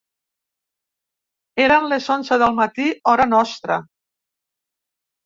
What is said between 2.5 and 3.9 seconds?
matí, hora nostra.